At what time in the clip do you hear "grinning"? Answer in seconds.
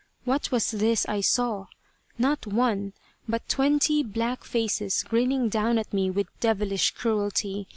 5.03-5.47